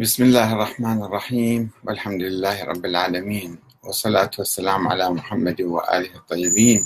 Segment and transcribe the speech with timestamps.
[0.00, 1.70] بسم الله الرحمن الرحيم.
[1.84, 3.58] والحمد لله رب العالمين.
[3.84, 6.80] والصلاة والسلام على محمد وآله الطيبين.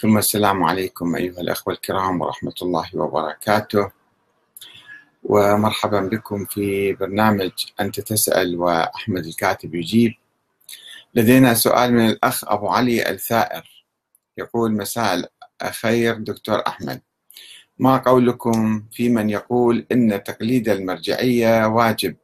[0.00, 3.90] ثم السلام عليكم أيها الأخوة الكرام ورحمة الله وبركاته.
[5.22, 10.12] ومرحبا بكم في برنامج أنت تسأل وأحمد الكاتب يجيب.
[11.14, 13.84] لدينا سؤال من الأخ أبو علي الثائر.
[14.38, 15.30] يقول مساء
[15.62, 17.00] الخير دكتور أحمد.
[17.78, 22.16] ما قولكم في من يقول إن تقليد المرجعية واجب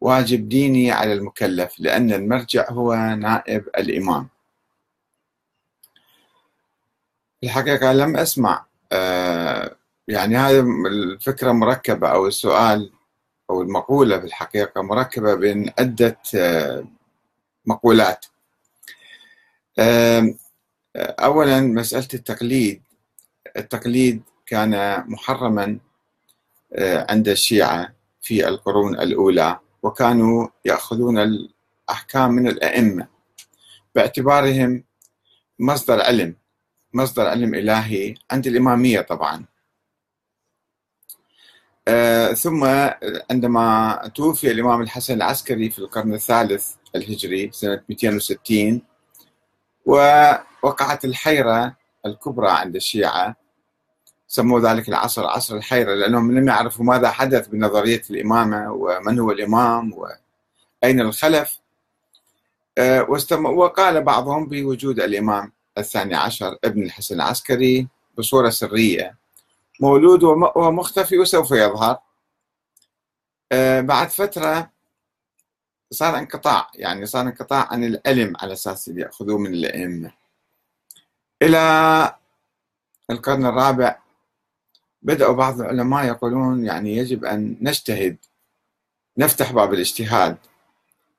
[0.00, 4.28] واجب ديني على المكلف لأن المرجع هو نائب الإمام.
[7.44, 9.76] الحقيقة لم أسمع آه،
[10.08, 12.92] يعني هذه الفكرة مركبة أو السؤال
[13.50, 16.84] أو المقولة في الحقيقة مركبة بين عدة آه،
[17.66, 18.26] مقولات.
[19.78, 20.34] آه،
[20.96, 22.82] أولا مسألة التقليد
[23.56, 25.78] التقليد كان محرما
[26.72, 33.06] آه، عند الشيعة في القرون الأولى وكانوا يأخذون الأحكام من الأئمة
[33.94, 34.84] باعتبارهم
[35.58, 36.36] مصدر علم
[36.92, 39.44] مصدر علم إلهي عند الإمامية طبعا.
[41.88, 42.64] آه، ثم
[43.30, 48.82] عندما توفي الإمام الحسن العسكري في القرن الثالث الهجري سنة 260
[49.86, 51.76] ووقعت الحيرة
[52.06, 53.36] الكبرى عند الشيعة
[54.28, 59.92] سموا ذلك العصر عصر الحيرة لأنهم لم يعرفوا ماذا حدث بنظرية الإمامة ومن هو الإمام
[59.92, 61.58] وأين الخلف.
[62.78, 69.16] آه، وقال بعضهم بوجود الإمام الثاني عشر ابن الحسن العسكري بصورة سرية.
[69.80, 70.22] مولود
[70.56, 71.98] ومختفي وسوف يظهر.
[73.52, 74.70] آه، بعد فترة
[75.90, 80.12] صار انقطاع يعني صار انقطاع عن العلم على أساس يأخذوه من الأئمة.
[81.42, 82.14] إلى
[83.10, 84.03] القرن الرابع
[85.04, 88.16] بدأوا بعض العلماء يقولون يعني يجب أن نجتهد
[89.18, 90.36] نفتح باب الاجتهاد.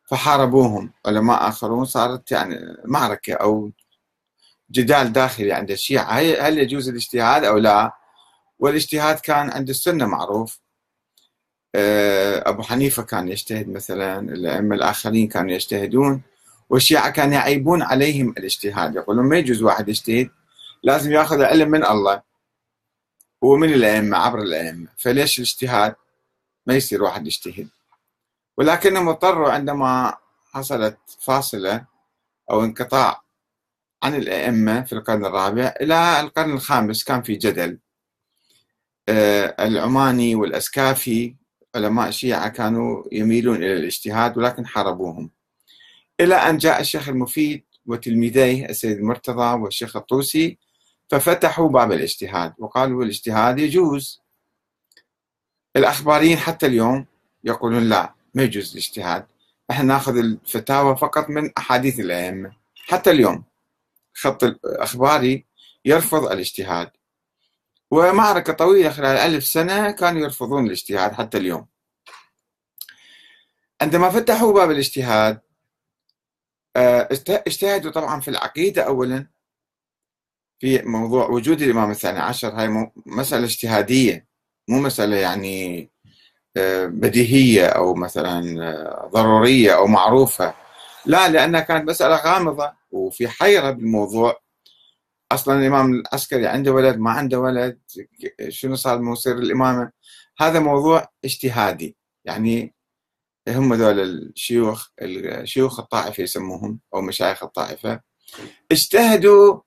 [0.06, 0.91] فحاربوهم.
[1.06, 3.72] علماء آخرون صارت يعني معركة أو
[4.72, 6.13] جدال داخلي عند الشيعة.
[6.19, 7.91] هل يجوز الاجتهاد أو لا؟
[8.59, 10.59] والاجتهاد كان عند السنة معروف.
[11.75, 16.22] آه، أبو حنيفة كان يجتهد مثلا الأئمة الآخرين كانوا يجتهدون.
[16.69, 18.96] والشيعة كانوا يعيبون عليهم الاجتهاد.
[18.96, 20.29] يقولون ما يجوز واحد يجتهد
[20.84, 22.22] لازم يأخذ العلم من الله.
[23.41, 24.88] ومن الأئمة عبر الأئمة.
[24.97, 25.96] فليش الاجتهاد؟
[26.66, 27.69] ما يصير واحد يجتهد.
[28.57, 30.18] ولكنهم اضطروا عندما
[30.51, 31.85] حصلت فاصلة
[32.51, 33.22] أو انقطاع
[34.03, 37.79] عن الأئمة في القرن الرابع إلى القرن الخامس كان في جدل.
[39.09, 41.35] آه، العماني والأسكافي
[41.75, 45.31] علماء الشيعة كانوا يميلون إلى الاجتهاد ولكن حاربوهم.
[46.19, 50.57] إلى أن جاء الشيخ المفيد وتلميذيه السيد المرتضى والشيخ الطوسي
[51.09, 54.21] ففتحوا باب الاجتهاد وقالوا الاجتهاد يجوز.
[55.75, 57.05] الأخباريين حتى اليوم
[57.43, 59.25] يقولون لا ما يجوز الاجتهاد.
[59.71, 62.55] إحنا ناخذ الفتاوى فقط من أحاديث الأئمة.
[62.75, 63.43] حتى اليوم
[64.13, 65.45] خط الأخباري
[65.85, 66.91] يرفض الاجتهاد.
[67.91, 71.67] ومعركة طويلة خلال ألف سنة كانوا يرفضون الاجتهاد حتى اليوم.
[73.81, 75.41] عندما فتحوا باب الاجتهاد
[76.75, 79.34] آه، اجتهدوا طبعا في العقيدة أولا.
[80.66, 84.28] في موضوع وجود الإمام الثاني عشر هاي مسألة اجتهادية
[84.68, 85.90] مو مسألة يعني
[86.58, 90.53] آه، بديهية أو مثلا آه، ضرورية أو معروفة.
[91.06, 92.72] لا لأنها كانت مسألة غامضة.
[92.92, 94.40] وفي حيرة بالموضوع.
[95.31, 97.80] أصلا الإمام العسكري عنده ولد ما عنده ولد
[98.50, 99.92] شنو صار مصير الإمامة؟
[100.40, 101.97] هذا موضوع اجتهادي.
[102.26, 102.76] يعني
[103.50, 108.02] هم ذول الشيوخ الشيوخ الطائفة يسموهم أو مشايخ الطائفة
[108.72, 109.65] اجتهدوا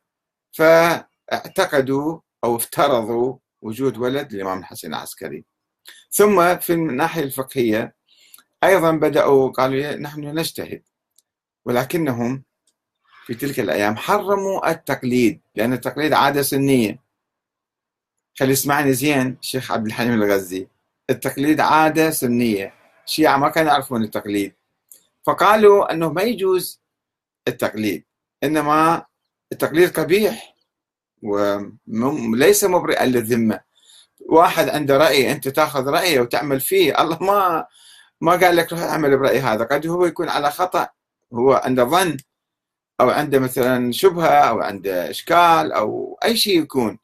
[0.59, 5.45] فاعتقدوا أو افترضوا وجود ولد للإمام الحسن العسكري.
[6.11, 7.95] ثم في الناحية الفقهية
[8.65, 10.83] أيضا بدأوا قالوا نحن نجتهد
[11.65, 12.45] ولكنهم
[13.27, 17.03] في تلك الأيام حرموا التقليد لأن التقليد عادة سنية.
[18.39, 20.69] خلي اسمعني زين الشيخ عبد الحليم الغزي.
[21.11, 22.75] التقليد عادة سنية.
[23.07, 24.55] الشيعة ما كانوا يعرفون التقليد.
[25.23, 26.81] فقالوا أنه ما يجوز
[27.49, 28.05] التقليد
[28.45, 29.07] إنما
[29.53, 30.58] التقليد قبيح.
[31.23, 33.61] وليس مبرئا للذمة.
[34.27, 37.03] واحد عنده رأي أنت تأخذ رأيه وتعمل فيه.
[37.03, 37.67] الله ما
[38.21, 39.65] ما قال لك روح اعمل برأي هذا.
[39.65, 40.89] قد هو يكون على خطأ.
[41.35, 42.17] هو عنده ظن
[43.01, 46.99] أو عنده مثلا شبهة أو عنده إشكال أو أي شيء يكون.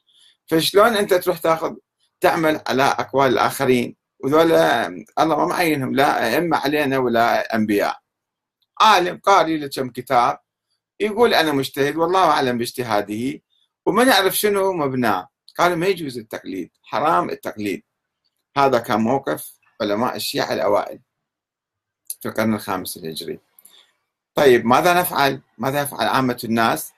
[0.46, 1.74] فشلون أنت تروح تأخذ
[2.20, 4.86] تعمل على أقوال الآخرين؟ وذولا
[5.18, 5.94] الله ما معينهم.
[5.94, 7.96] لا أئمة علينا ولا أنبياء.
[8.80, 10.38] عالم قاري له كم كتاب
[11.00, 13.40] يقول أنا مجتهد والله أعلم باجتهاده.
[13.86, 15.28] وما نعرف شنو مبناه
[15.58, 17.82] قالوا ما يجوز التقليد حرام التقليد
[18.56, 21.00] هذا كان موقف علماء الشيعة الأوائل
[22.20, 23.38] في القرن الخامس الهجري
[24.34, 26.92] طيب ماذا نفعل؟ ماذا يفعل عامة الناس؟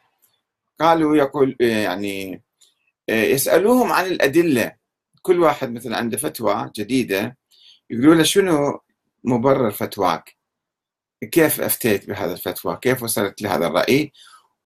[0.81, 2.43] قالوا يقول يعني
[3.09, 4.77] يسألوهم عن الأدلة
[5.23, 7.37] كل واحد مثلا عنده فتوى جديدة
[7.91, 8.81] يقولوا له شنو
[9.25, 10.37] مبرر فتواك؟
[11.33, 14.13] كيف أفتيت بهذا الفتوى؟ كيف وصلت لهذا الرأي؟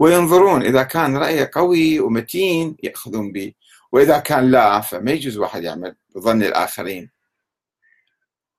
[0.00, 3.52] وينظرون إذا كان رأيه قوي ومتين يأخذون به.
[3.93, 7.11] وإذا كان لا فما يجوز واحد يعمل بظن الآخرين.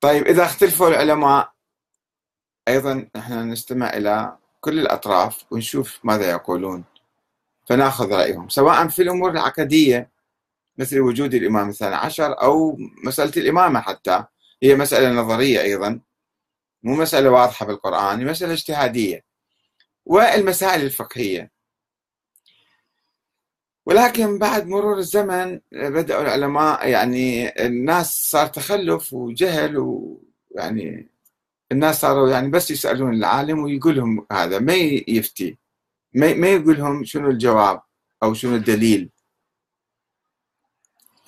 [0.02, 1.52] طيب إذا اختلفوا العلماء
[2.68, 6.84] أيضا نحن نستمع إلى كل الأطراف ونشوف ماذا يقولون.
[7.66, 10.10] فنأخذ رأيهم سواء في الأمور العقدية
[10.78, 14.24] مثل وجود الإمام الثاني عشر أو مسألة الإمامة حتى.
[14.64, 16.00] هي مسألة نظرية أيضا
[16.84, 19.31] مو مسألة واضحة بالقرآن هي مسألة اجتهادية.
[20.12, 21.52] والمسائل الفقهية.
[23.86, 31.10] ولكن بعد مرور الزمن بدأوا العلماء يعني الناس صار تخلف وجهل ويعني
[31.72, 34.74] الناس صاروا يعني بس يسألون العالم ويقول لهم هذا ما
[35.08, 35.58] يفتي
[36.14, 37.82] ما يقول لهم شنو الجواب
[38.24, 39.10] أو شنو الدليل.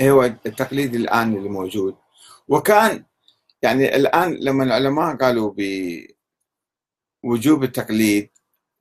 [0.01, 1.95] هو التقليد الآن اللي موجود.
[2.47, 3.05] وكان
[3.61, 5.53] يعني الآن لما العلماء قالوا
[7.23, 8.32] بوجوب التقليد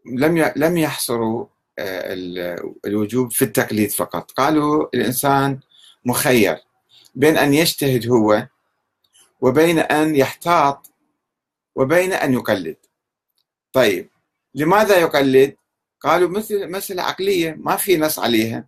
[0.07, 1.47] لم لم يحصروا
[1.79, 2.57] آه،
[2.87, 4.31] الوجوب في التقليد فقط.
[4.31, 5.61] قالوا الإنسان
[6.05, 6.57] مخير.
[7.15, 8.47] بين أن يجتهد هو
[9.41, 10.91] وبين أن يحتاط
[11.75, 12.77] وبين أن يقلد.
[13.73, 14.09] طيب
[14.55, 15.57] لماذا يقلد؟
[16.01, 18.65] قالوا مثل مسألة عقلية ما في نص عليها.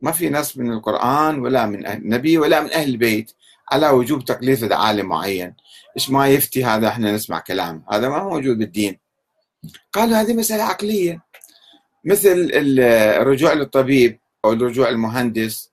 [0.00, 3.32] ما في نص من القرآن ولا من النبي ولا من أهل البيت
[3.72, 5.54] على وجوب تقليد عالم معين.
[5.96, 7.84] إيش ما يفتي هذا إحنا نسمع كلام.
[7.90, 8.98] هذا ما موجود بالدين.
[9.92, 11.22] قالوا هذه مسألة عقلية.
[12.04, 15.70] مثل الرجوع للطبيب أو الرجوع المهندس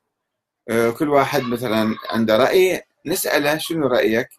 [0.70, 4.30] آه، كل واحد مثلا عنده رأي نسأله شنو رأيك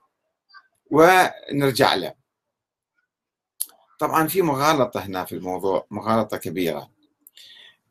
[0.90, 2.14] ونرجع له.
[3.98, 6.90] طبعا في مغالطة هنا في الموضوع مغالطة كبيرة.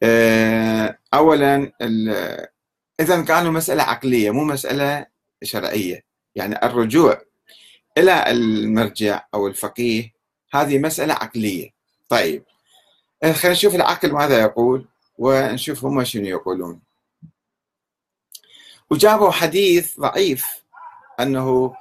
[0.04, 1.72] آه، أولا
[3.00, 5.06] إذا كانوا مسألة عقلية مو مسألة
[5.44, 6.04] شرعية.
[6.36, 7.22] يعني الرجوع
[7.98, 10.17] إلى المرجع أو الفقيه
[10.62, 11.70] هذه مسألة عقلية.
[12.10, 12.44] طيب
[13.24, 14.86] آه، خلينا نشوف العقل ماذا يقول
[15.18, 16.80] ونشوف هم شنو يقولون.
[18.90, 20.46] وجابوا حديث ضعيف
[21.20, 21.74] أنه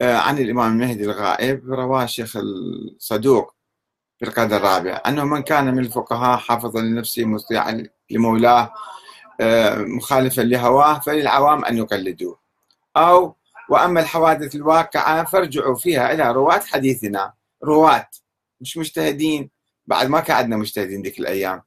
[0.00, 3.54] آه، عن الإمام المهدي الغائب رواه الشيخ الصدوق
[4.18, 8.72] في القرن الرابع أنه من كان من الفقهاء حافظا لنفسه مطيعا لمولاه
[9.40, 12.38] آه، مخالفا لهواه فللعوام أن يقلدوه.
[12.96, 13.34] أو
[13.68, 17.32] وأما الحوادث الواقعة فارجعوا فيها إلى رواة حديثنا.
[17.64, 18.08] رواة
[18.60, 19.50] مش مجتهدين.
[19.86, 21.62] بعد ما كان عندنا مجتهدين ذيك الأيام.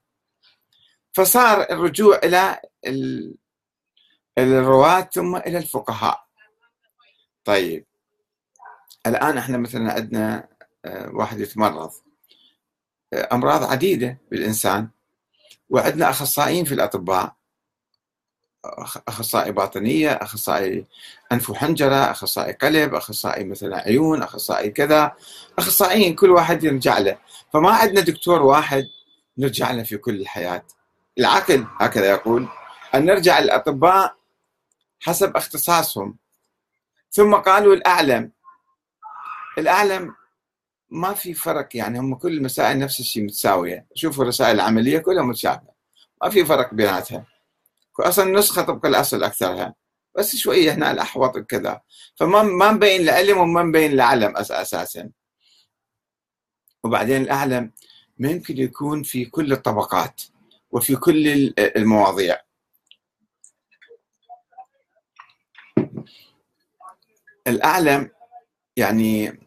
[1.14, 2.62] فصار الرجوع إلى
[4.38, 6.28] الرواة ثم إلى الفقهاء.
[7.46, 7.86] طيب.
[9.08, 10.50] الآن إحنا مثلا عندنا
[10.86, 11.92] آه، واحد يتمرض.
[13.14, 14.90] آه، أمراض عديدة بالإنسان.
[15.70, 17.37] وعندنا أخصائيين في الأطباء.
[19.08, 20.86] أخصائي باطنية أخصائي
[21.32, 25.12] أنف وحنجرة أخصائي قلب أخصائي مثلا عيون أخصائي كذا
[25.60, 27.18] أخصائيين كل واحد يرجع له.
[27.54, 28.84] فما عندنا دكتور واحد
[29.38, 30.64] نرجع له في كل الحياة.
[31.18, 32.48] العقل هكذا يقول
[32.96, 34.16] أن نرجع للاطباء
[35.00, 36.18] حسب اختصاصهم.
[37.12, 38.32] ثم قالوا الأعلم.
[39.58, 40.16] الأعلم
[40.90, 43.86] ما في فرق يعني هم كل المسائل نفس الشيء متساوية.
[43.96, 45.74] شوفوا الرسائل العملية كلها متشابهة.
[46.24, 47.26] ما في فرق بيناتها
[48.02, 49.76] أصلا نسخه طبق الاصل اكثرها
[50.18, 51.82] بس شوية هنا الأحوط كذا
[52.16, 55.10] فما ما مبين العلم وما مبين العلم أساسا.
[56.84, 57.72] وبعدين الأعلم
[58.18, 60.22] ما يمكن يكون في كل الطبقات
[60.72, 62.38] وفي كل المواضيع.
[67.48, 68.10] الأعلم
[68.78, 69.40] يعني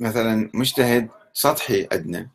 [0.00, 2.30] مثلا مجتهد سطحي عندنا.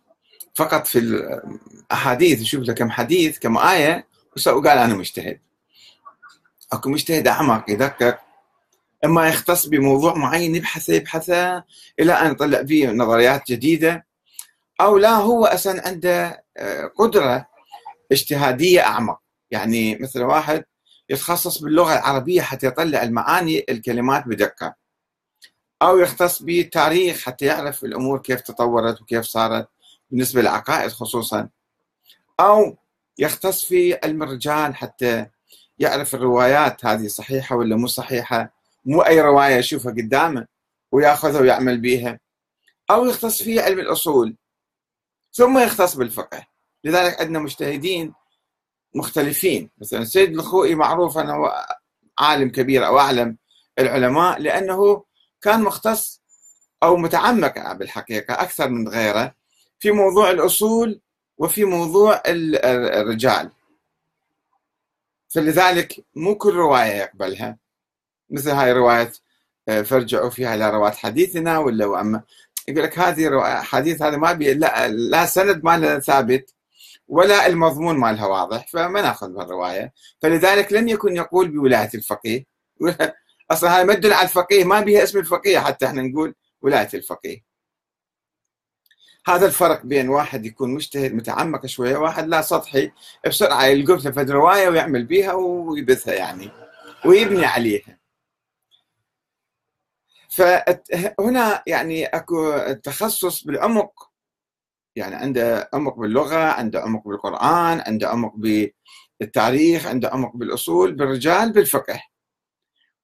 [0.55, 4.10] فقط في الأحاديث يشوف له كم حديث كم آية
[4.47, 5.39] وقال أنا مجتهد.
[6.73, 8.19] أكو مجتهد أعمق يدقق
[9.05, 11.63] إما يختص بموضوع معين يبحثه يبحثه
[11.99, 14.05] إلى أن يطلع فيه نظريات جديدة
[14.81, 17.47] أو لا هو أصلا عنده آه، قدرة
[18.11, 19.19] اجتهادية أعمق.
[19.51, 20.65] يعني مثل واحد
[21.09, 24.75] يتخصص باللغة العربية حتى يطلع المعاني الكلمات بدقة.
[25.81, 29.69] أو يختص بالتاريخ حتى يعرف الأمور كيف تطورت وكيف صارت
[30.11, 31.49] بالنسبة للعقائد خصوصا.
[32.39, 32.77] أو
[33.19, 35.25] يختص في علم الرجال حتى
[35.79, 38.53] يعرف الروايات هذه صحيحة ولا مو صحيحة.
[38.85, 40.47] مو أي رواية يشوفها قدامه
[40.91, 42.19] ويأخذها ويعمل بها
[42.91, 44.35] أو يختص في علم الأصول.
[45.33, 46.45] ثم يختص بالفقه.
[46.83, 48.13] لذلك عندنا مجتهدين
[48.95, 49.69] مختلفين.
[49.77, 51.51] مثلا سيد الخوئي معروف أنه
[52.19, 53.37] عالم كبير أو أعلم
[53.79, 55.03] العلماء لأنه
[55.41, 56.21] كان مختص
[56.83, 59.35] أو متعمق بالحقيقة أكثر من غيره
[59.79, 61.01] في موضوع الأصول
[61.41, 63.49] وفي موضوع الرجال.
[65.29, 67.57] فلذلك مو كل رواية يقبلها.
[68.29, 69.11] مثل هاي رواية
[69.69, 72.21] آه، فارجعوا فيها إلى رواة حديثنا ولا وأما.
[72.67, 76.53] يقول لك هذه حديث هذا ما بي لا, لا سند مالها ثابت
[77.07, 82.45] ولا المضمون مالها واضح فما نأخذ بالرواية فلذلك لم يكن يقول بولاية الفقيه.
[83.51, 87.50] أصلا هاي مد على الفقيه ما بها اسم الفقيه حتى إحنا نقول ولاية الفقيه.
[89.27, 92.91] هذا الفرق بين واحد يكون مجتهد متعمق شوية واحد لا سطحي
[93.27, 96.51] بسرعة يلقط له روايه ويعمل بيها ويبثها يعني
[97.05, 97.99] ويبني عليها.
[100.29, 104.11] فهنا يعني أكو تخصص بالعمق
[104.95, 108.33] يعني عنده عمق باللغة عنده عمق بالقرآن عنده عمق
[109.19, 112.01] بالتاريخ عنده عمق بالأصول بالرجال بالفقه.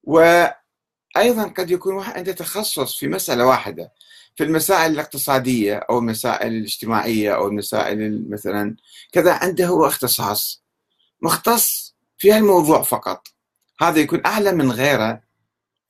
[0.04, 3.92] وأيضا قد يكون واحد عنده تخصص في مسألة واحدة.
[4.38, 8.76] في المسائل الاقتصادية أو المسائل الاجتماعية أو المسائل مثلا
[9.12, 10.64] كذا عنده هو اختصاص.
[11.22, 13.28] مختص في هالموضوع فقط.
[13.82, 15.22] هذا يكون أعلى من غيره.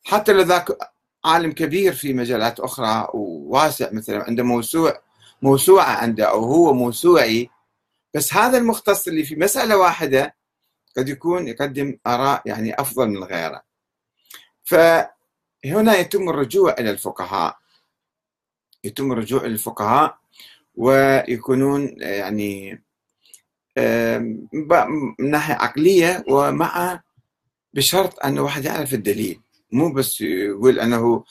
[0.03, 0.77] حتى لو ذاك
[1.25, 5.01] عالم كبير في مجالات أخرى وواسع مثلا عنده موسوع
[5.41, 7.49] موسوعة عنده أو هو موسوعي
[8.13, 10.35] بس هذا المختص اللي في مسألة واحدة
[10.97, 13.61] قد يكون يقدم آراء يعني أفضل من غيره.
[14.63, 17.57] فهنا يتم الرجوع إلى الفقهاء.
[18.84, 20.17] يتم الرجوع إلى الفقهاء
[20.75, 22.84] ويكونون يعني
[24.53, 27.03] من ناحية عقلية ومع
[27.74, 29.41] بشرط أن واحد يعرف الدليل.
[29.72, 31.24] مو بس يقول أنه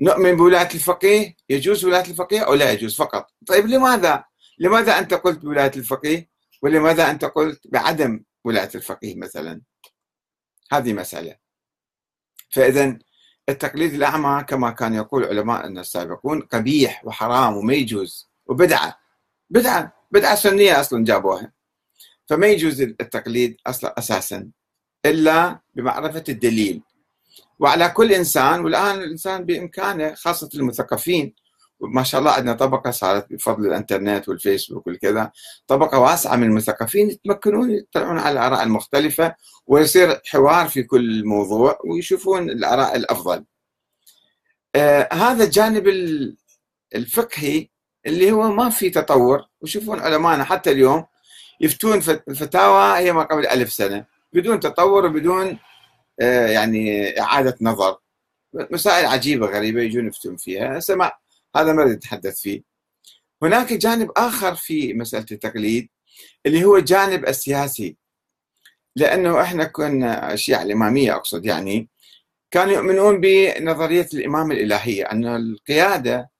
[0.00, 3.30] نؤمن بولاية الفقيه يجوز ولاية الفقيه أو لا يجوز فقط.
[3.46, 4.24] طيب لماذا؟
[4.58, 6.28] لماذا أنت قلت بولاية الفقيه
[6.62, 9.60] ولماذا أنت قلت بعدم ولاية الفقيه مثلا؟
[10.72, 11.36] هذه مسألة.
[12.50, 12.98] فإذا
[13.48, 18.98] التقليد الأعمى كما كان يقول علماء السابقون قبيح وحرام وما يجوز وبدعة.
[19.50, 21.52] بدعة بدعة سنية أصلا جابوها
[22.26, 24.50] فما يجوز التقليد أصلا أساسا
[25.06, 26.82] إلا بمعرفة الدليل.
[27.58, 31.34] وعلى كل إنسان والآن الإنسان بإمكانه خاصة المثقفين
[31.80, 35.32] ما شاء الله عندنا طبقة صارت بفضل الإنترنت والفيسبوك والكذا.
[35.66, 39.34] طبقة واسعة من المثقفين يتمكنون يطلعون على الآراء المختلفة
[39.66, 43.44] ويصير حوار في كل موضوع ويشوفون الآراء الأفضل.
[44.74, 45.86] آه هذا الجانب
[46.94, 47.68] الفقهي
[48.06, 51.04] اللي هو ما في تطور ويشوفون علماءنا حتى اليوم
[51.60, 54.04] يفتون فتاوى هي ما قبل ألف سنة.
[54.32, 55.58] بدون تطور وبدون
[56.20, 57.98] آه يعني إعادة نظر.
[58.52, 60.80] مسائل عجيبة غريبة يجون يفتون فيها.
[60.80, 61.12] سمع
[61.56, 62.62] هذا ما نتحدث فيه.
[63.42, 65.88] هناك جانب آخر في مسألة التقليد
[66.46, 67.96] اللي هو الجانب السياسي.
[68.96, 71.88] لأنه إحنا كنا الشيعة الإمامية أقصد يعني
[72.50, 76.30] كانوا يؤمنون بنظرية الإمامة الإلهية أن القيادة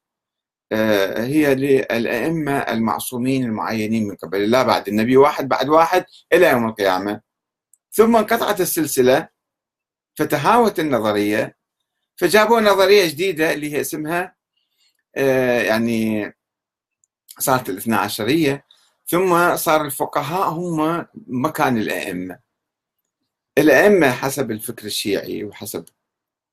[0.73, 6.69] آه، هي للأئمة المعصومين المعينين من قبل الله بعد النبي واحد بعد واحد إلى يوم
[6.69, 7.21] القيامة.
[7.93, 9.29] ثم انقطعت السلسلة
[10.15, 11.57] فتهاوت النظرية
[12.17, 14.36] فجابوا نظرية جديدة اللي هي اسمها
[15.17, 16.33] يعني
[17.39, 18.65] صارت الاثنا عشرية
[19.07, 22.39] ثم صار الفقهاء هم مكان الأئمة.
[23.59, 25.85] الأئمة حسب الفكر الشيعي وحسب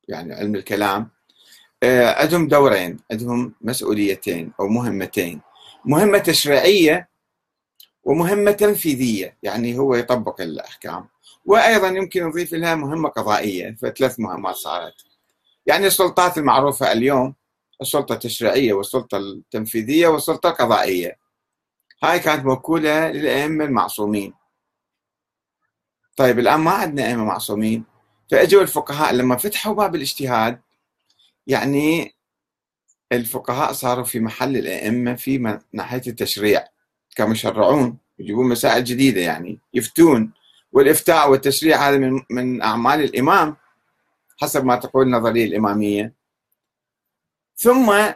[0.07, 1.09] يعني علم الكلام
[1.83, 5.41] آه، عندهم دورين عندهم مسؤوليتين أو مهمتين.
[5.85, 7.09] مهمة تشريعية
[8.03, 11.07] ومهمة تنفيذية يعني هو يطبق الأحكام.
[11.45, 14.93] وأيضا يمكن نضيف لها مهمة قضائية فثلاث مهمات صارت.
[15.65, 17.35] يعني السلطات المعروفة اليوم
[17.83, 21.17] السلطة التشريعية والسلطة التنفيذية والسلطة القضائية.
[22.03, 24.33] هاي كانت موكولة للأئمة المعصومين.
[26.15, 27.83] طيب الآن ما عندنا أئمة معصومين.
[28.31, 30.61] فأجوا الفقهاء لما فتحوا باب الاجتهاد
[31.47, 32.15] يعني
[33.11, 36.67] الفقهاء صاروا في محل الأئمة في ناحية التشريع
[37.15, 40.31] كانوا يشرعون يجيبون مسائل جديدة يعني يفتون.
[40.71, 43.55] والإفتاء والتشريع هذا من من أعمال الإمام
[44.41, 46.13] حسب ما تقول النظرية الإمامية.
[47.63, 48.13] ثم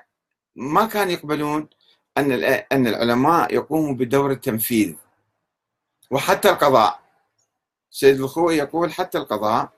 [0.55, 1.69] ما كانوا يقبلون
[2.17, 2.31] أن
[2.71, 4.95] أن العلماء يقوموا بدور التنفيذ
[6.11, 6.99] وحتى القضاء.
[7.89, 9.71] سيد الخوئي يقول حتى القضاء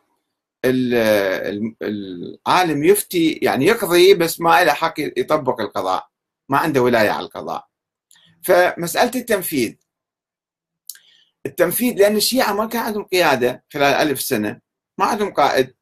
[1.81, 6.09] العالم يفتي يعني يقضي بس ما له حق يطبق القضاء
[6.49, 7.67] ما عنده ولاية على القضاء.
[8.43, 9.75] فمسألة التنفيذ.
[11.45, 14.61] التنفيذ لأن الشيعة ما كان عندهم قيادة خلال ألف سنة
[14.97, 15.75] ما عندهم قائد.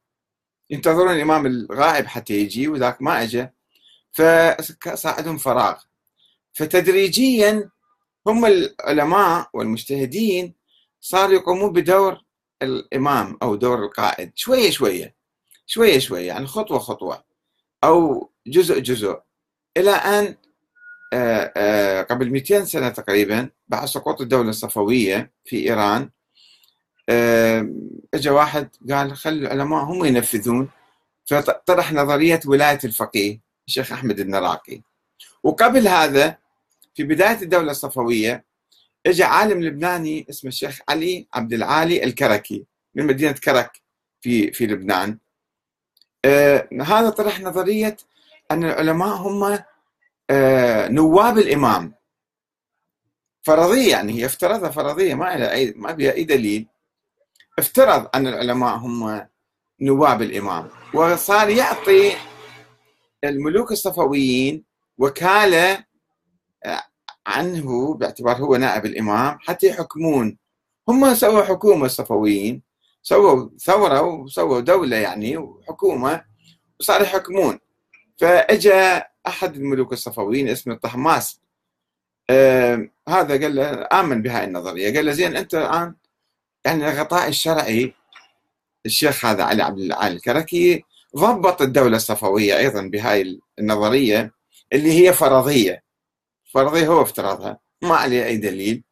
[0.70, 3.48] ينتظرون الإمام الغائب حتى يجي وذاك ما أجى
[4.18, 5.76] فصار فراغ.
[6.52, 7.70] فتدريجيا
[8.26, 10.54] هم العلماء والمجتهدين
[11.00, 12.20] صاروا يقومون بدور
[12.62, 14.32] الإمام أو دور القائد.
[14.34, 15.14] شوية شوية
[15.66, 17.24] شوية شوية يعني خطوة خطوة
[17.84, 19.20] أو جزء جزء.
[19.76, 20.36] إلى أن
[21.12, 26.10] آه، آه، قبل 200 سنة تقريبا بعد سقوط الدولة الصفوية في إيران.
[27.08, 27.70] آه،
[28.14, 30.70] اجى واحد قال خلي العلماء هم ينفذون.
[31.26, 33.47] فطرح نظرية ولاية الفقيه.
[33.68, 34.80] الشيخ أحمد النراقي
[35.42, 36.38] وقبل هذا
[36.94, 38.44] في بداية الدولة الصفوية
[39.06, 43.82] اجى عالم لبناني اسمه الشيخ علي عبد العالي الكركي من مدينة كرك
[44.20, 45.18] في في لبنان.
[46.24, 47.96] آه هذا طرح نظرية
[48.50, 49.58] أن العلماء هم
[50.30, 51.94] آه نواب الإمام.
[53.42, 56.66] فرضية يعني هي افترضها فرضية ما لها أي ما بها أي دليل.
[57.58, 59.26] افترض أن العلماء هم
[59.80, 60.68] نواب الإمام.
[60.94, 62.12] وصار يعطي
[63.24, 64.64] الملوك الصفويين
[64.98, 65.84] وكالة
[66.64, 66.82] آه،
[67.26, 70.38] عنه باعتبار هو نائب الإمام حتى يحكمون.
[70.88, 72.62] هم سووا حكومة الصفويين
[73.02, 76.24] سووا ثورة وسووا دولة يعني وحكومة
[76.80, 77.58] وصاروا يحكمون.
[78.16, 81.40] فاجى أحد الملوك الصفويين اسمه الطهماس
[82.30, 84.94] آه هذا قال له آمن بهاي النظرية.
[84.96, 85.94] قال له زين أنت الآن
[86.64, 87.94] يعني الغطاء الشرعي
[88.86, 90.84] الشيخ هذا علي عبد العال الكركي
[91.16, 94.32] ضبط الدولة الصفوية أيضا بهاي النظرية
[94.72, 95.82] اللي هي فرضية.
[96.54, 98.84] فرضية هو افترضها ما عليه أي دليل.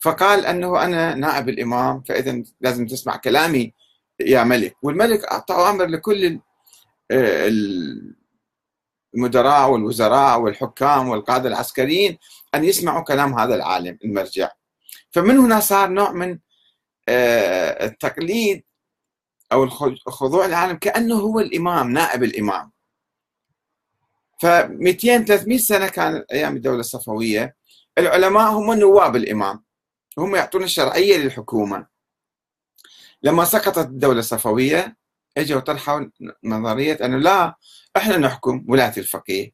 [0.00, 3.72] فقال أنه أنا نائب الإمام فإذا لازم تسمع كلامي
[4.20, 4.76] يا ملك.
[4.82, 6.40] والملك أعطى أمر لكل
[9.14, 12.18] المدراء والوزراء والحكام والقادة العسكريين
[12.54, 14.50] أن يسمعوا كلام هذا العالم المرجع.
[15.10, 16.38] فمن هنا صار نوع من
[17.08, 18.64] آه، التقليد
[19.52, 22.70] أو الخضوع للعالم كأنه هو الإمام نائب الإمام.
[24.40, 27.56] ف 200 300 سنة كان أيام الدولة الصفوية
[27.98, 29.64] العلماء هم نواب الإمام.
[30.18, 31.86] هم يعطون الشرعية للحكومة.
[33.22, 34.96] لما سقطت الدولة الصفوية
[35.38, 36.06] إجوا طرحوا
[36.44, 37.54] نظرية أنه لا
[37.96, 39.52] إحنا نحكم ولاية الفقيه.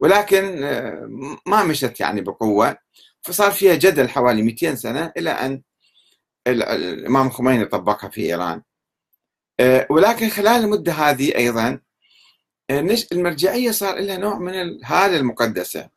[0.00, 1.08] ولكن آه،
[1.46, 2.76] ما مشت يعني بقوة.
[3.22, 5.62] فصار فيها جدل حوالي 200 سنة إلى أن
[6.46, 8.56] الإمام الخميني طبقها في إيران.
[8.56, 8.62] آه،
[9.90, 11.80] ولكن خلال المدة هذه أيضا
[12.70, 15.88] آه، المرجعية صار لها نوع من الهالة المقدسة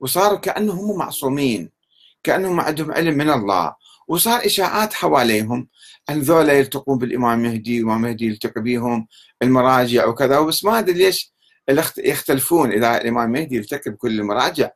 [0.00, 1.70] وصاروا كأنهم معصومين
[2.22, 3.74] كأنهم عندهم علم من الله
[4.08, 5.68] وصار إشاعات حواليهم
[6.10, 9.08] أن ذولا يلتقون بالإمام مهدي وما مهدي يلتقي بهم
[9.42, 11.34] المراجع وكذا بس ما أدري ليش
[11.98, 14.70] يختلفون إذا الإمام مهدي يلتقي بكل المراجع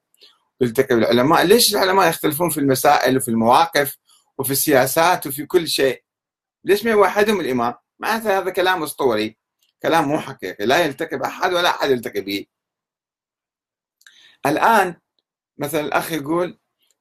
[0.60, 3.96] يلتقي بالعلماء ليش العلماء يختلفون في المسائل وفي المواقف
[4.38, 6.02] وفي السياسات وفي كل شيء؟
[6.64, 9.36] ليش ما يوحدهم الإمام معناته هذا كلام أسطوري
[9.82, 12.46] كلام مو حقيقي لا يلتقي بأحد ولا أحد يلتقي به.
[14.46, 14.94] الآن
[15.58, 16.58] مثلا الأخ يقول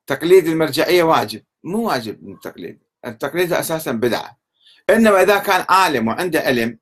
[0.07, 4.39] تقليد المرجعية واجب مو واجب التقليد التقليد أساسا بدعة.
[4.89, 6.79] إنما إذا كان عالم وعنده علم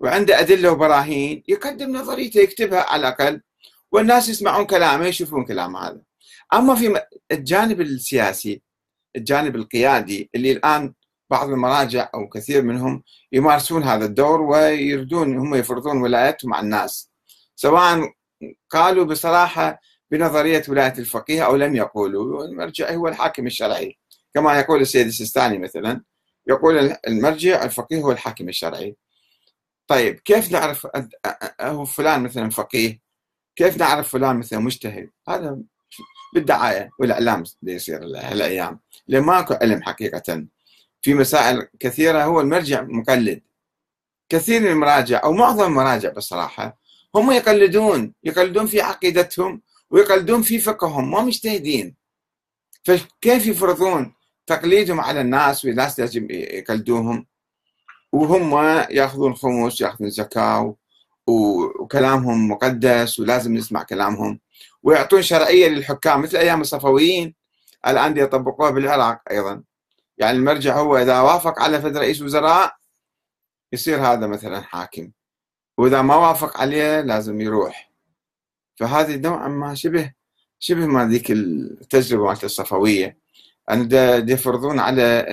[0.00, 3.42] وعنده أدلة وبراهين يقدم نظريته يكتبها على الأقل
[3.92, 6.02] والناس يسمعون كلامه يشوفون كلامه هذا.
[6.54, 8.62] أما في الجانب السياسي
[9.16, 10.94] الجانب القيادي اللي الآن
[11.30, 17.10] بعض المراجع أو كثير منهم يمارسون هذا الدور ويريدون هم يفرضون ولايتهم على الناس.
[17.56, 18.12] سواء
[18.70, 23.98] قالوا بصراحة بنظرية ولاية الفقيه أو لم يقولوا المرجع هو الحاكم الشرعي.
[24.34, 26.02] كما يقول السيد السيستاني مثلا
[26.46, 28.96] يقول المرجع الفقيه هو الحاكم الشرعي.
[29.86, 30.86] طيب كيف نعرف
[31.60, 33.00] هو فلان مثلا فقيه؟
[33.56, 35.58] كيف نعرف فلان مثلا مجتهد؟ هذا
[36.34, 40.46] بالدعاية والإعلام يصير هالأيام لأن ماكو علم حقيقة.
[41.02, 43.42] في مسائل كثيرة هو المرجع مقلد.
[44.28, 46.80] كثير المراجع أو معظم المراجع بصراحة
[47.14, 51.96] هم يقلدون يقلدون في عقيدتهم ويقلدون في فقههم ما مجتهدين.
[52.84, 54.14] فكيف يفرضون
[54.46, 57.26] تقليدهم على الناس والناس لازم يقلدوهم؟
[58.12, 58.54] وهم
[58.90, 60.74] يأخذون خمس يأخذون زكاة
[61.26, 64.40] وكلامهم مقدس ولازم نسمع كلامهم.
[64.82, 67.34] ويعطون شرعية للحكام مثل أيام الصفويين
[67.86, 69.62] الآن يطبقوها بالعراق أيضا.
[70.20, 72.76] يعني المرجع هو إذا وافق على فد رئيس وزراء
[73.72, 75.10] يصير هذا مثلا حاكم.
[75.78, 77.90] وإذا ما وافق عليه لازم يروح.
[78.76, 80.12] فهذه نوعا ما شبه
[80.58, 83.18] شبه ما ذيك التجربة مالت الصفوية.
[83.70, 83.88] أن
[84.28, 85.26] يفرضون على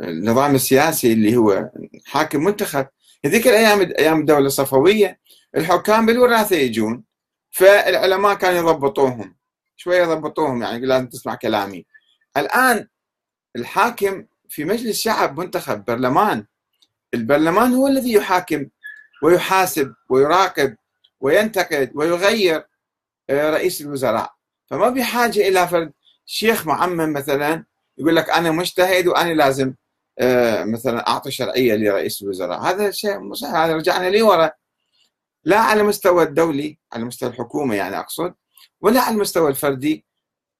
[0.00, 1.70] النظام السياسي اللي هو
[2.06, 2.86] حاكم منتخب.
[3.24, 5.20] هذيك الأيام أيام الدولة الصفوية
[5.56, 7.04] الحكام بالوراثة يجون.
[7.50, 9.36] فالعلماء كانوا يضبطوهم.
[9.76, 11.86] شوية يضبطوهم يعني لازم تسمع كلامي.
[12.36, 12.88] الآن
[13.56, 16.46] الحاكم في مجلس شعب منتخب برلمان.
[17.14, 18.66] البرلمان هو الذي يحاكم
[19.22, 20.76] ويحاسب ويراقب
[21.20, 22.66] وينتقد ويغير
[23.30, 24.32] آه، رئيس الوزراء.
[24.66, 25.92] فما بحاجة إلى فرد
[26.26, 27.64] شيخ معمم مثلا
[27.98, 29.74] يقول لك أنا مجتهد وأنا لازم
[30.18, 32.60] آه، مثلا أعطي شرعية لرئيس الوزراء.
[32.60, 34.50] هذا شيء مو صحيح هذا رجعنا لورا
[35.44, 38.34] لا على المستوى الدولي على مستوى الحكومة يعني أقصد
[38.80, 40.04] ولا على المستوى الفردي.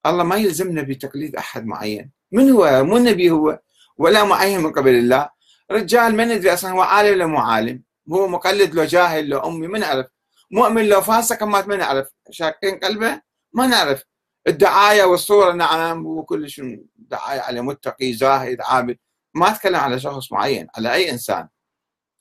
[0.07, 2.16] الله ما يلزمنا بتقليد أحد معين.
[2.33, 3.61] من هو؟ مو النبي هو.
[3.99, 5.29] ولا معين من قبل الله.
[5.71, 7.83] رجال ما ندري أصلا هو عالم ولا مو عالم.
[8.13, 10.07] هو مقلد لو جاهل لو أمي ما نعرف.
[10.51, 12.09] مؤمن لو فاسق ما نعرف.
[12.31, 13.21] شاكين قلبه
[13.53, 14.05] ما نعرف.
[14.49, 18.99] الدعاية والصورة نعم وكل شيء دعاية على متقي زاهد عابد.
[19.35, 21.49] ما أتكلم على شخص معين على أي إنسان.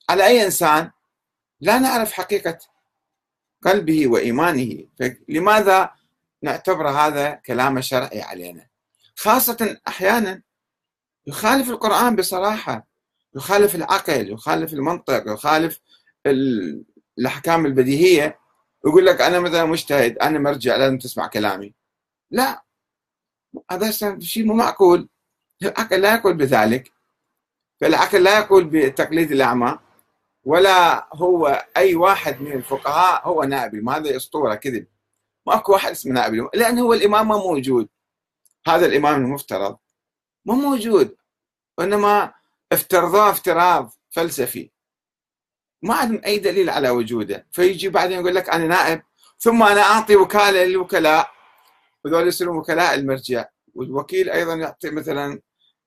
[0.10, 0.92] على أي إنسان
[1.62, 2.58] لا نعرف حقيقة
[3.64, 4.86] قلبه وإيمانه.
[5.00, 5.90] فلماذا
[6.42, 8.68] نعتبر هذا كلام شرعي علينا؟
[9.16, 10.42] خاصة أحيانا
[11.28, 12.88] يخالف القرآن بصراحة
[13.36, 15.80] يخالف العقل يخالف المنطق يخالف
[17.18, 18.40] الأحكام البديهية.
[18.86, 21.74] يقول لك أنا مثلا مجتهد؟ أنا مرجع لازم تسمع كلامي.
[22.32, 22.64] لا.
[23.72, 25.10] هذا شيء مو معقول.
[25.64, 26.92] العقل لا يقول بذلك.
[27.82, 29.80] فالعقل لا يقول بتقليد الأعمى
[30.44, 34.88] ولا هو أي واحد من الفقهاء هو نائب هذا أسطورة كذب.
[35.48, 37.90] ماكو واحد اسمه نائب لأن هو الإمام ما موجود.
[38.68, 39.78] هذا الإمام المفترض.
[40.46, 41.16] مو موجود.
[41.78, 42.34] وإنما
[42.72, 44.72] افترضوه افتراض فلسفي.
[45.82, 47.48] ما عندهم أي دليل على وجوده.
[47.52, 49.02] فيجي بعدين يقول لك أنا نائب
[49.40, 51.32] ثم أنا أعطي وكالة للوكلاء.
[52.06, 53.46] وذول يصيرون وكلاء المرجع.
[53.76, 55.42] والوكيل أيضا يعطي مثلا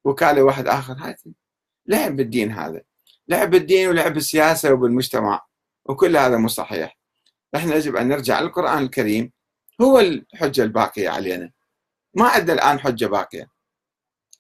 [0.05, 0.93] وكالة واحد آخر.
[0.93, 1.17] هذا
[1.87, 2.83] لعب بالدين هذا.
[3.29, 5.47] لعب بالدين ولعب بالسياسة وبالمجتمع.
[5.85, 6.99] وكل هذا مو صحيح.
[7.55, 8.41] نحن يجب أن نرجع.
[8.41, 9.33] للقرآن الكريم
[9.81, 11.51] هو الحجة الباقية علينا.
[12.15, 13.51] ما عندنا الآن حجة باقية.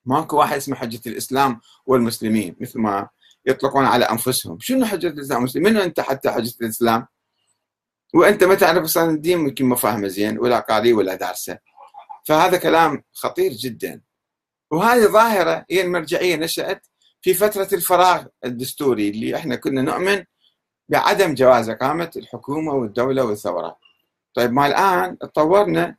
[0.04, 3.08] ماكو واحد اسمه حجة الإسلام والمسلمين مثل ما
[3.46, 4.58] يطلقون على أنفسهم.
[4.60, 7.06] شنو حجة الإسلام والمسلمين؟ من أنت حتى حجة الإسلام؟
[8.14, 11.58] وأنت ما تعرف أصلا الدين يمكن ما فاهمه زين ولا قاري ولا دارسه.
[12.24, 14.00] فهذا كلام خطير جدا.
[14.70, 16.86] وهذه ظاهرة هي المرجعية نشأت
[17.22, 20.24] في فترة الفراغ الدستوري اللي إحنا كنا نؤمن
[20.88, 23.78] بعدم جواز إقامة الحكومة والدولة والثورة.
[24.34, 25.96] طيب ما الآن تطورنا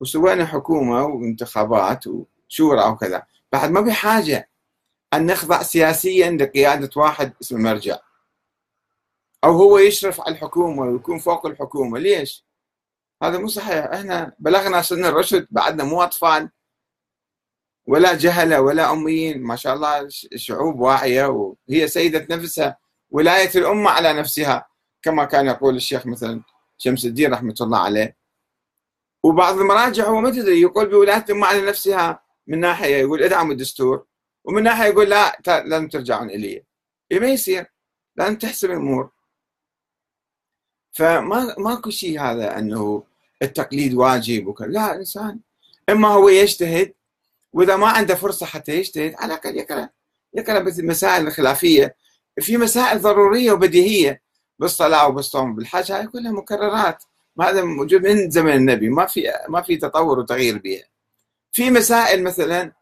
[0.00, 3.22] وسوينا حكومة وانتخابات وشورى وكذا.
[3.52, 4.50] بعد ما بحاجة
[5.14, 7.98] أن نخضع سياسيا لقيادة واحد اسمه مرجع.
[9.44, 11.98] أو هو يشرف على الحكومة ويكون فوق الحكومة.
[11.98, 12.44] ليش؟
[13.22, 13.84] هذا مو صحيح.
[13.84, 16.50] إحنا بلغنا سن الرشد بعدنا مو أطفال
[17.86, 19.42] ولا جهلة ولا أميين.
[19.42, 22.78] ما شاء الله شعوب واعية وهي سيدة نفسها
[23.10, 24.66] ولاية الأمة على نفسها.
[25.02, 26.42] كما كان يقول الشيخ مثلا
[26.78, 28.19] شمس الدين رحمة الله عليه.
[29.22, 34.06] وبعض المراجع هو ما تدري يقول الأمة على نفسها من ناحية يقول ادعموا الدستور
[34.44, 36.64] ومن ناحية يقول لا لازم ترجعون إلي.
[37.12, 37.66] إيه ما يصير؟
[38.16, 39.10] لازم تحسب الأمور.
[40.92, 43.04] فما ماكو شيء هذا أنه
[43.42, 44.66] التقليد واجب وكذا.
[44.66, 45.40] لا الإنسان
[45.90, 46.94] إما هو يجتهد
[47.52, 49.88] وإذا ما عنده فرصة حتى يجتهد على الأقل يقرأ
[50.34, 51.96] يقرأ المسائل الخلافيه
[52.40, 54.22] في مسائل ضرورية وبديهية
[54.58, 57.04] بالصلاة وبالصوم وبالحج هاي كلها مكررات.
[57.42, 60.82] هذا موجود من زمن النبي ما في ما في تطور وتغيير بها
[61.52, 62.72] في مسائل مثلا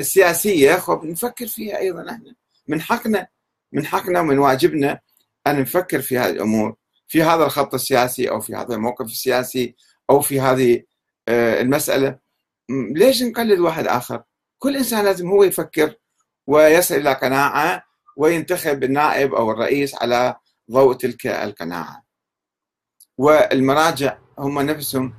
[0.00, 2.34] السياسية خب نفكر فيها أيضا إحنا
[2.68, 3.26] من حقنا
[3.72, 5.00] من حقنا ومن واجبنا
[5.46, 6.74] أن نفكر في هذه الأمور
[7.08, 9.76] في هذا الخط السياسي أو في هذا الموقف السياسي
[10.10, 10.82] أو في هذه
[11.28, 12.18] آه، المسألة.
[12.70, 14.22] ليش نقلد واحد آخر؟
[14.58, 15.94] كل إنسان لازم هو يفكر
[16.46, 17.84] ويصل إلى قناعة
[18.16, 20.36] وينتخب النائب أو الرئيس على
[20.70, 22.04] ضوء تلك القناعة.
[23.22, 25.14] والمراجع هم نفسهم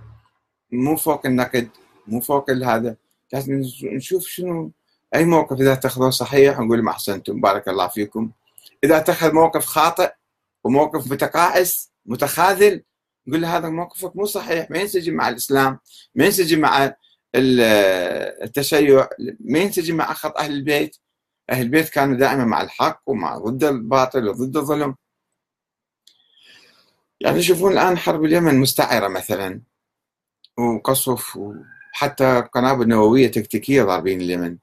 [0.71, 1.69] مو فوق النقد
[2.07, 2.95] مو فوق هذا.
[3.33, 4.71] لازم نشوف شنو
[5.15, 8.31] أي موقف إذا اتخذوه صحيح نقول ما أحسنتم بارك الله فيكم.
[8.83, 10.11] إذا اتخذ موقف خاطئ
[10.63, 12.83] وموقف متقاعس متخاذل
[13.27, 15.79] نقول هذا موقفك مو صحيح ما ينسجم مع الإسلام
[16.15, 16.93] ما ينسجم مع
[17.35, 20.97] التشيع ما ينسجم مع خط أهل البيت.
[21.49, 24.95] أهل البيت كانوا دائما مع الحق ومع ضد الباطل وضد الظلم.
[27.23, 29.61] يعني يشوفون الآن حرب اليمن مستعرة مثلا
[30.57, 34.57] وقصف وحتى قنابل نووية تكتيكية ضاربين اليمن.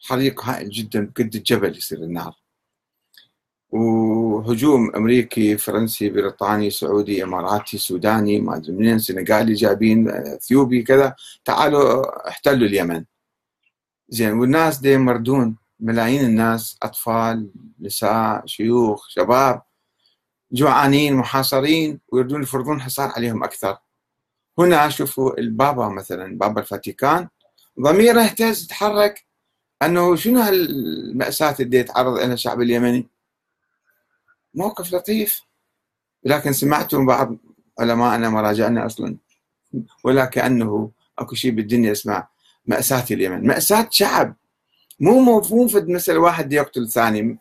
[0.00, 2.34] حريق هائل جدا قد الجبل يصير النار.
[3.70, 11.14] وهجوم أمريكي فرنسي بريطاني سعودي إماراتي سوداني ما أدري منين سنغالي جايبين إثيوبي كذا.
[11.44, 13.04] تعالوا احتلوا اليمن.
[14.08, 19.62] زين والناس دي مردون ملايين الناس أطفال نساء شيوخ شباب.
[20.52, 23.78] جوعانين محاصرين ويريدون يفرضون حصار عليهم أكثر.
[24.58, 27.28] هنا شوفوا البابا مثلا بابا الفاتيكان.
[27.80, 29.24] ضميره اهتز تحرك
[29.82, 33.08] أنه شنو هالمأساة اللي يتعرض لها الشعب اليمني؟
[34.54, 35.42] موقف لطيف.
[36.24, 37.36] لكن سمعتم بعض
[37.78, 39.16] علماءنا مراجعنا أصلا.
[40.04, 42.26] ولا كانه أكو شيء بالدنيا اسمه
[42.66, 44.36] مأساة اليمن، مأساة شعب.
[45.00, 47.38] مو مفهوم في مسألة واحد يقتل الثاني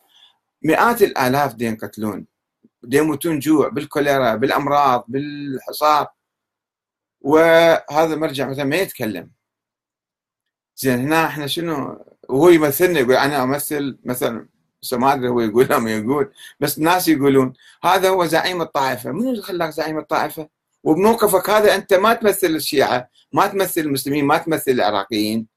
[0.64, 2.26] مئات الآلاف دي ينقتلون
[2.92, 6.08] يموتون جوع بالكوليرا بالأمراض بالحصار.
[7.22, 9.32] وهذا المرجع مثلا ما يتكلم.
[10.76, 14.48] زين هنا إحنا شنو؟ وهو يمثلنا يقول أنا أمثل مثلا
[14.94, 16.32] ما أدري هو يقول ما يقول.
[16.60, 19.12] بس الناس يقولون هذا هو زعيم الطائفة.
[19.12, 20.50] منو اللي خلاك زعيم الطائفة؟
[20.84, 25.48] وبموقفك هذا أنت ما تمثل الشيعة ما تمثل المسلمين ما تمثل العراقيين.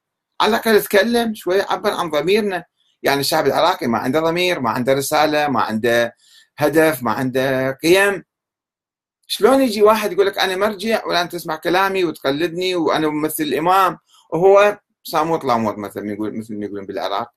[0.41, 2.65] على الاقل تكلم شوي عبر عن ضميرنا.
[3.03, 6.17] يعني الشعب العراقي ما عنده ضمير ما عنده رسالة ما عنده
[6.59, 8.25] هدف ما عنده قيم.
[9.27, 13.99] شلون يجي واحد يقول لك أنا مرجع ولا أنت تسمع كلامي وتقلدني وأنا ممثل الامام
[14.31, 17.33] وهو صاموت لاموت مثل ما يقول مثل ما يقولون بالعراق.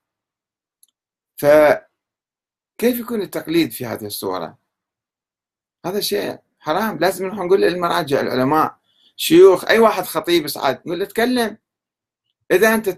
[1.36, 4.58] فكيف يكون التقليد في هذه الصورة؟
[5.86, 6.97] هذا شيء حرام.
[6.97, 8.78] لازم نحن نقول للمراجع العلماء
[9.17, 11.58] شيوخ أي واحد خطيب يصعد نقول له تكلم.
[12.51, 12.89] إذا أنت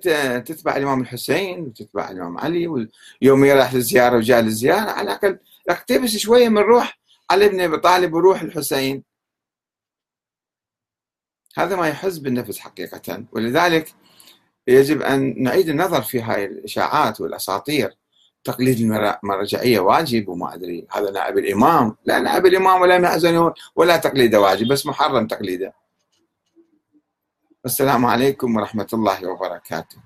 [0.48, 6.50] تتبع الإمام الحسين وتتبع الإمام علي ويوم يروح للزيارة وجاء للزيارة على الأقل اقتبس شوية
[6.50, 7.00] من روح
[7.32, 9.04] علي بن أبي طالب وروح الحسين.
[11.58, 13.94] هذا ما يحز بالنفس حقيقة ولذلك
[14.68, 17.98] يجب أن نعيد النظر في هاي الإشاعات والأساطير.
[18.44, 20.88] تقليد المرجعية واجب وما أدري.
[20.92, 21.96] هذا نائب الإمام.
[22.06, 25.74] لا نائب الإمام ولا محزن ولا تقليده واجب بس محرم تقليده.
[27.66, 29.98] السلام عليكم ورحمة الله وبركاته.